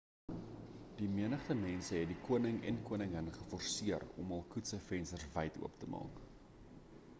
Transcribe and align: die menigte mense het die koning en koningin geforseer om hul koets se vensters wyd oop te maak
die 1.01 1.09
menigte 1.17 1.55
mense 1.59 1.99
het 1.99 2.09
die 2.13 2.17
koning 2.29 2.57
en 2.71 2.81
koningin 2.89 3.29
geforseer 3.37 4.07
om 4.23 4.35
hul 4.37 4.43
koets 4.55 4.75
se 4.77 4.83
vensters 4.89 5.29
wyd 5.39 5.63
oop 5.69 5.81
te 5.85 5.93
maak 5.97 6.23